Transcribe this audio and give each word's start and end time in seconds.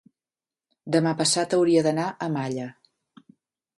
demà 0.95 1.11
passat 1.21 1.53
hauria 1.59 1.85
d'anar 1.89 2.07
a 2.09 2.31
Malla. 2.39 2.67